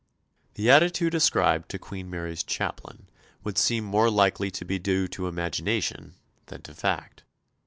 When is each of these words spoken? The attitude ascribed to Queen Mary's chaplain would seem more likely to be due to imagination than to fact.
The 0.55 0.67
attitude 0.71 1.13
ascribed 1.13 1.69
to 1.69 1.77
Queen 1.77 2.09
Mary's 2.09 2.41
chaplain 2.43 3.07
would 3.43 3.59
seem 3.59 3.83
more 3.83 4.09
likely 4.09 4.49
to 4.49 4.65
be 4.65 4.79
due 4.79 5.07
to 5.09 5.27
imagination 5.27 6.15
than 6.47 6.63
to 6.63 6.73
fact. 6.73 7.21